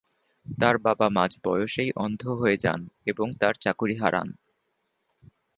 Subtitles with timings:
[0.45, 4.27] তার বাবা মাঝ বয়সেই অন্ধ হয়ে যান এবং তার চাকুরী হারান।